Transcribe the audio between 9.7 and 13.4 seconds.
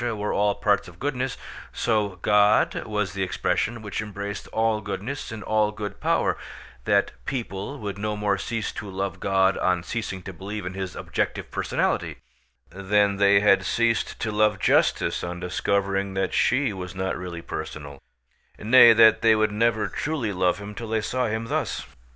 ceasing to believe in His objective personality, than